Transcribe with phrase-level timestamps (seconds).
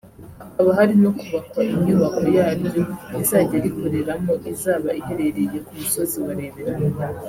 [0.43, 6.77] hakaba hari no kubakwa inyubako yaryo rizajya rikoreramo izaba iherereye ku musozi wa Rebero